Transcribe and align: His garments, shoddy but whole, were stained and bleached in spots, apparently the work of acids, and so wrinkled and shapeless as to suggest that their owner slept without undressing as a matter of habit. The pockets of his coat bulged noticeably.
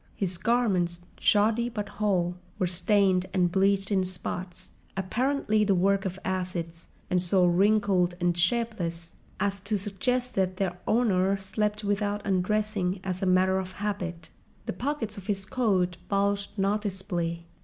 His 0.15 0.39
garments, 0.39 1.01
shoddy 1.19 1.69
but 1.69 1.87
whole, 1.87 2.35
were 2.57 2.65
stained 2.65 3.27
and 3.35 3.51
bleached 3.51 3.91
in 3.91 4.03
spots, 4.03 4.71
apparently 4.97 5.63
the 5.63 5.75
work 5.75 6.05
of 6.05 6.17
acids, 6.25 6.87
and 7.11 7.21
so 7.21 7.45
wrinkled 7.45 8.15
and 8.19 8.35
shapeless 8.35 9.13
as 9.39 9.59
to 9.59 9.77
suggest 9.77 10.33
that 10.33 10.57
their 10.57 10.75
owner 10.87 11.37
slept 11.37 11.83
without 11.83 12.25
undressing 12.25 12.99
as 13.03 13.21
a 13.21 13.27
matter 13.27 13.59
of 13.59 13.73
habit. 13.73 14.31
The 14.65 14.73
pockets 14.73 15.19
of 15.19 15.27
his 15.27 15.45
coat 15.45 15.97
bulged 16.09 16.49
noticeably. 16.57 17.45